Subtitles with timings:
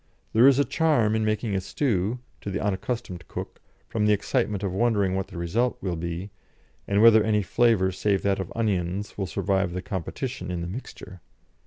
[0.33, 4.63] There is a charm in making a stew, to the unaccustomed cook, from the excitement
[4.63, 6.31] of wondering what the result will be,
[6.87, 11.21] and whether any flavour save that of onions will survive the competition in the mixture.